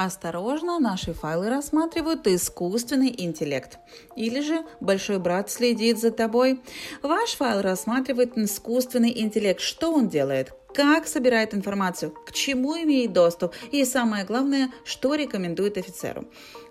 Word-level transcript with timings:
Осторожно, 0.00 0.78
наши 0.78 1.12
файлы 1.12 1.50
рассматривают 1.50 2.28
искусственный 2.28 3.12
интеллект. 3.18 3.80
Или 4.14 4.42
же 4.42 4.64
большой 4.78 5.18
брат 5.18 5.50
следит 5.50 5.98
за 5.98 6.12
тобой. 6.12 6.60
Ваш 7.02 7.30
файл 7.30 7.62
рассматривает 7.62 8.38
искусственный 8.38 9.12
интеллект. 9.20 9.60
Что 9.60 9.92
он 9.92 10.08
делает? 10.08 10.52
Как 10.74 11.06
собирает 11.06 11.54
информацию, 11.54 12.10
к 12.10 12.32
чему 12.32 12.76
имеет 12.76 13.12
доступ 13.12 13.54
и, 13.70 13.84
самое 13.84 14.24
главное, 14.24 14.70
что 14.84 15.14
рекомендует 15.14 15.78
офицеру. 15.78 16.26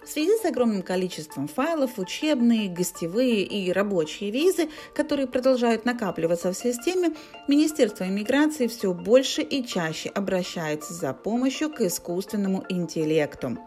В 0.07 0.09
связи 0.09 0.37
с 0.41 0.45
огромным 0.45 0.83
количеством 0.83 1.49
файлов, 1.49 1.99
учебные, 1.99 2.69
гостевые 2.69 3.43
и 3.43 3.73
рабочие 3.73 4.31
визы, 4.31 4.69
которые 4.95 5.27
продолжают 5.27 5.83
накапливаться 5.83 6.53
в 6.53 6.57
системе, 6.57 7.09
Министерство 7.49 8.05
иммиграции 8.05 8.67
все 8.67 8.93
больше 8.93 9.41
и 9.41 9.65
чаще 9.65 10.07
обращается 10.07 10.93
за 10.93 11.11
помощью 11.13 11.69
к 11.69 11.81
искусственному 11.81 12.63
интеллекту. 12.69 13.57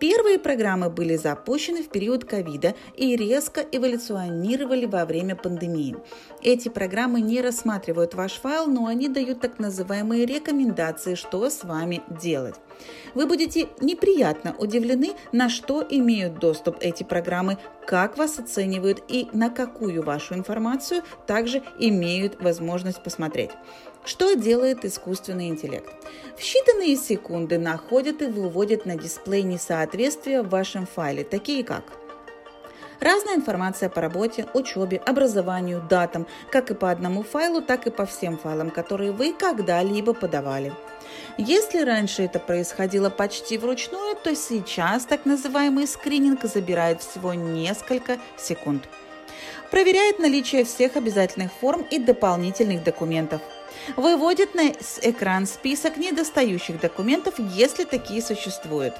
Первые 0.00 0.40
программы 0.40 0.90
были 0.90 1.14
запущены 1.14 1.84
в 1.84 1.88
период 1.88 2.24
ковида 2.24 2.74
и 2.96 3.14
резко 3.14 3.64
эволюционировали 3.70 4.86
во 4.86 5.04
время 5.04 5.36
пандемии. 5.36 5.96
Эти 6.42 6.68
программы 6.68 7.20
не 7.20 7.40
рассматривают 7.40 8.14
ваш 8.14 8.40
файл, 8.40 8.66
но 8.66 8.86
они 8.86 9.08
дают 9.08 9.40
так 9.40 9.60
называемые 9.60 9.65
рекомендации, 10.24 11.14
что 11.14 11.48
с 11.48 11.64
вами 11.64 12.02
делать. 12.08 12.56
Вы 13.14 13.26
будете 13.26 13.68
неприятно 13.80 14.54
удивлены, 14.58 15.12
на 15.32 15.48
что 15.48 15.84
имеют 15.88 16.38
доступ 16.38 16.76
эти 16.80 17.02
программы, 17.02 17.58
как 17.86 18.18
вас 18.18 18.38
оценивают 18.38 19.02
и 19.08 19.28
на 19.32 19.50
какую 19.50 20.02
вашу 20.02 20.34
информацию 20.34 21.02
также 21.26 21.62
имеют 21.78 22.42
возможность 22.42 23.02
посмотреть. 23.02 23.50
Что 24.04 24.34
делает 24.34 24.84
искусственный 24.84 25.48
интеллект? 25.48 25.90
В 26.36 26.40
считанные 26.40 26.96
секунды 26.96 27.58
находит 27.58 28.22
и 28.22 28.26
выводит 28.26 28.86
на 28.86 28.96
дисплей 28.96 29.42
несоответствия 29.42 30.42
в 30.42 30.48
вашем 30.48 30.86
файле, 30.86 31.24
такие 31.24 31.64
как 31.64 31.84
Разная 33.00 33.34
информация 33.34 33.88
по 33.88 34.00
работе, 34.00 34.46
учебе, 34.54 34.96
образованию, 34.98 35.82
датам, 35.88 36.26
как 36.50 36.70
и 36.70 36.74
по 36.74 36.90
одному 36.90 37.22
файлу, 37.22 37.60
так 37.60 37.86
и 37.86 37.90
по 37.90 38.06
всем 38.06 38.38
файлам, 38.38 38.70
которые 38.70 39.12
вы 39.12 39.32
когда-либо 39.32 40.14
подавали. 40.14 40.72
Если 41.38 41.82
раньше 41.82 42.22
это 42.22 42.38
происходило 42.38 43.10
почти 43.10 43.58
вручную, 43.58 44.16
то 44.16 44.34
сейчас 44.34 45.04
так 45.04 45.26
называемый 45.26 45.86
скрининг 45.86 46.44
забирает 46.44 47.02
всего 47.02 47.34
несколько 47.34 48.18
секунд. 48.38 48.88
Проверяет 49.70 50.18
наличие 50.18 50.64
всех 50.64 50.96
обязательных 50.96 51.52
форм 51.52 51.84
и 51.90 51.98
дополнительных 51.98 52.82
документов. 52.82 53.42
Выводит 53.94 54.54
на 54.54 54.72
экран 55.02 55.46
список 55.46 55.96
недостающих 55.96 56.80
документов, 56.80 57.34
если 57.38 57.84
такие 57.84 58.20
существуют 58.20 58.94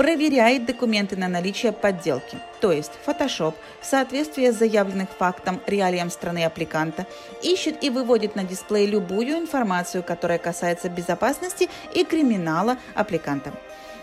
проверяет 0.00 0.64
документы 0.64 1.14
на 1.14 1.28
наличие 1.28 1.72
подделки, 1.72 2.38
то 2.62 2.72
есть 2.72 2.92
Photoshop, 3.06 3.54
соответствие 3.82 4.50
заявленных 4.50 5.10
фактам 5.10 5.60
реалиям 5.66 6.08
страны 6.08 6.44
аппликанта, 6.44 7.06
ищет 7.42 7.84
и 7.84 7.90
выводит 7.90 8.34
на 8.34 8.44
дисплей 8.44 8.86
любую 8.86 9.36
информацию, 9.36 10.02
которая 10.02 10.38
касается 10.38 10.88
безопасности 10.88 11.68
и 11.94 12.04
криминала 12.04 12.78
аппликанта. 12.94 13.52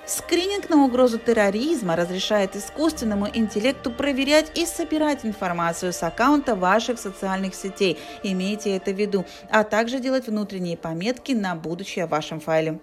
Скрининг 0.08 0.69
на 0.69 0.86
угрозу 0.86 1.19
терроризма 1.19 1.97
разрешает 1.97 2.55
искусственному 2.55 3.27
интеллекту 3.27 3.91
проверять 3.91 4.58
и 4.58 4.66
собирать 4.66 5.25
информацию 5.25 5.91
с 5.91 6.02
аккаунта 6.02 6.55
ваших 6.55 6.97
социальных 6.97 7.53
сетей, 7.53 7.99
имейте 8.23 8.77
это 8.77 8.91
в 8.91 8.97
виду, 8.97 9.25
а 9.52 9.66
также 9.66 9.99
делать 9.99 10.27
внутренние 10.27 10.77
пометки 10.77 11.33
на 11.33 11.55
будущее 11.55 12.05
в 12.05 12.11
вашем 12.11 12.39
файле. 12.39 12.80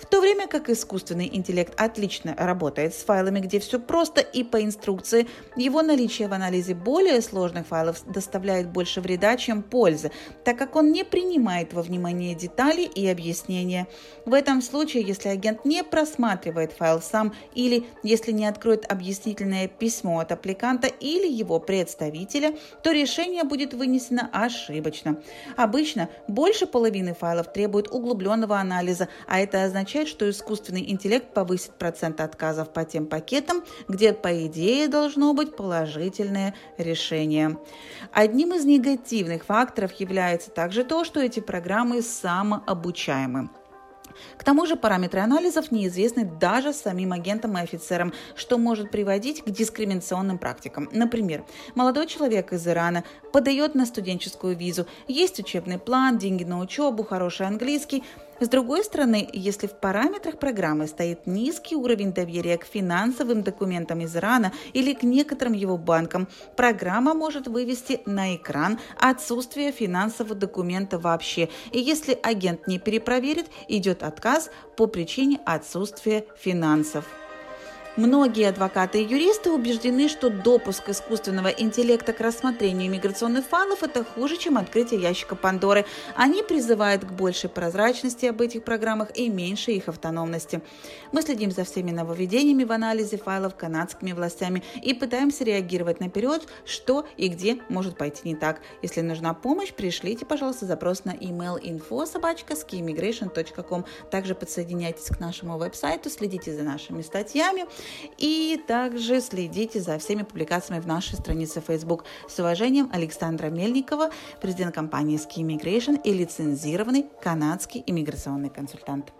В 0.00 0.06
то 0.06 0.20
время 0.20 0.48
как 0.48 0.70
искусственный 0.70 1.28
интеллект 1.32 1.78
отлично 1.80 2.34
работает 2.38 2.94
с 2.94 3.04
файлами, 3.04 3.40
где 3.40 3.60
все 3.60 3.78
просто 3.78 4.20
и 4.22 4.42
по 4.42 4.62
инструкции, 4.62 5.28
его 5.56 5.82
наличие 5.82 6.28
в 6.28 6.32
анализе 6.32 6.74
более 6.74 7.20
сложных 7.20 7.66
файлов 7.66 8.02
доставляет 8.06 8.70
больше 8.70 9.00
вреда, 9.00 9.36
чем 9.36 9.62
пользы, 9.62 10.10
так 10.44 10.56
как 10.56 10.74
он 10.74 10.90
не 10.90 11.04
принимает 11.04 11.74
во 11.74 11.82
внимание 11.82 12.34
детали 12.34 12.82
и 12.82 13.06
объяснения. 13.06 13.86
В 14.24 14.32
этом 14.32 14.62
случае, 14.62 15.04
если 15.04 15.28
агент 15.28 15.64
не 15.64 15.84
просматривает 15.84 16.61
файл 16.70 17.02
сам 17.02 17.34
или 17.54 17.86
если 18.04 18.30
не 18.30 18.46
откроет 18.46 18.90
объяснительное 18.92 19.66
письмо 19.66 20.20
от 20.20 20.30
аппликанта 20.30 20.86
или 20.86 21.26
его 21.26 21.58
представителя, 21.58 22.54
то 22.84 22.92
решение 22.92 23.42
будет 23.42 23.74
вынесено 23.74 24.30
ошибочно. 24.32 25.20
Обычно 25.56 26.08
больше 26.28 26.66
половины 26.66 27.14
файлов 27.14 27.52
требует 27.52 27.88
углубленного 27.90 28.58
анализа, 28.58 29.08
а 29.26 29.40
это 29.40 29.64
означает, 29.64 30.06
что 30.06 30.30
искусственный 30.30 30.88
интеллект 30.90 31.34
повысит 31.34 31.72
процент 31.78 32.20
отказов 32.20 32.72
по 32.72 32.84
тем 32.84 33.06
пакетам, 33.06 33.64
где, 33.88 34.12
по 34.12 34.46
идее, 34.46 34.86
должно 34.86 35.32
быть 35.32 35.56
положительное 35.56 36.54
решение. 36.78 37.58
Одним 38.12 38.54
из 38.54 38.64
негативных 38.64 39.44
факторов 39.44 39.92
является 39.94 40.50
также 40.50 40.84
то, 40.84 41.04
что 41.04 41.20
эти 41.20 41.40
программы 41.40 42.02
самообучаемы. 42.02 43.48
К 44.36 44.44
тому 44.44 44.66
же 44.66 44.76
параметры 44.76 45.20
анализов 45.20 45.70
неизвестны 45.70 46.24
даже 46.24 46.72
самим 46.72 47.12
агентам 47.12 47.56
и 47.58 47.60
офицерам, 47.60 48.12
что 48.34 48.58
может 48.58 48.90
приводить 48.90 49.42
к 49.42 49.50
дискриминационным 49.50 50.38
практикам. 50.38 50.88
Например, 50.92 51.44
молодой 51.74 52.06
человек 52.06 52.52
из 52.52 52.66
Ирана 52.66 53.04
подает 53.32 53.74
на 53.74 53.86
студенческую 53.86 54.56
визу, 54.56 54.86
есть 55.08 55.38
учебный 55.38 55.78
план, 55.78 56.18
деньги 56.18 56.44
на 56.44 56.58
учебу, 56.60 57.04
хороший 57.04 57.46
английский, 57.46 58.04
с 58.44 58.48
другой 58.48 58.84
стороны, 58.84 59.28
если 59.32 59.66
в 59.66 59.72
параметрах 59.72 60.38
программы 60.38 60.86
стоит 60.86 61.26
низкий 61.26 61.76
уровень 61.76 62.12
доверия 62.12 62.58
к 62.58 62.64
финансовым 62.64 63.42
документам 63.42 64.00
из 64.00 64.16
Ирана 64.16 64.52
или 64.72 64.94
к 64.94 65.02
некоторым 65.02 65.52
его 65.52 65.76
банкам, 65.76 66.28
программа 66.56 67.14
может 67.14 67.46
вывести 67.46 68.00
на 68.06 68.34
экран 68.34 68.78
отсутствие 68.98 69.70
финансового 69.70 70.34
документа 70.34 70.98
вообще. 70.98 71.48
И 71.72 71.78
если 71.78 72.18
агент 72.22 72.66
не 72.66 72.78
перепроверит, 72.78 73.46
идет 73.68 74.02
отказ 74.02 74.50
по 74.76 74.86
причине 74.86 75.40
отсутствия 75.44 76.24
финансов. 76.36 77.21
Многие 77.96 78.48
адвокаты 78.48 79.02
и 79.02 79.06
юристы 79.06 79.50
убеждены, 79.50 80.08
что 80.08 80.30
допуск 80.30 80.88
искусственного 80.88 81.48
интеллекта 81.48 82.14
к 82.14 82.20
рассмотрению 82.20 82.90
миграционных 82.90 83.44
файлов– 83.44 83.82
это 83.82 84.02
хуже, 84.02 84.38
чем 84.38 84.56
открытие 84.56 84.98
ящика 85.02 85.36
Пандоры. 85.36 85.84
Они 86.16 86.42
призывают 86.42 87.04
к 87.04 87.12
большей 87.12 87.50
прозрачности 87.50 88.24
об 88.24 88.40
этих 88.40 88.64
программах 88.64 89.14
и 89.14 89.28
меньшей 89.28 89.76
их 89.76 89.88
автономности. 89.88 90.62
Мы 91.12 91.20
следим 91.20 91.50
за 91.50 91.64
всеми 91.64 91.90
нововведениями 91.90 92.64
в 92.64 92.72
анализе 92.72 93.18
файлов 93.18 93.56
канадскими 93.56 94.12
властями 94.12 94.62
и 94.82 94.94
пытаемся 94.94 95.44
реагировать 95.44 96.00
наперед, 96.00 96.48
что 96.64 97.06
и 97.18 97.28
где 97.28 97.58
может 97.68 97.98
пойти 97.98 98.22
не 98.24 98.36
так. 98.36 98.62
Если 98.80 99.02
нужна 99.02 99.34
помощь, 99.34 99.74
пришлите, 99.74 100.24
пожалуйста, 100.24 100.64
запрос 100.64 101.04
на 101.04 101.10
email 101.10 101.60
info 101.62 102.06
собачка 102.06 102.54
Также 104.10 104.34
подсоединяйтесь 104.34 105.08
к 105.08 105.20
нашему 105.20 105.58
веб-сайту, 105.58 106.08
следите 106.08 106.54
за 106.54 106.62
нашими 106.62 107.02
статьями– 107.02 107.66
и 108.18 108.60
также 108.66 109.20
следите 109.20 109.80
за 109.80 109.98
всеми 109.98 110.22
публикациями 110.22 110.80
в 110.80 110.86
нашей 110.86 111.16
странице 111.16 111.60
Facebook. 111.60 112.04
С 112.28 112.38
уважением, 112.38 112.90
Александра 112.92 113.48
Мельникова, 113.48 114.10
президент 114.40 114.74
компании 114.74 115.18
Ski 115.18 115.42
Immigration 115.42 116.00
и 116.02 116.12
лицензированный 116.12 117.06
канадский 117.22 117.82
иммиграционный 117.86 118.50
консультант. 118.50 119.12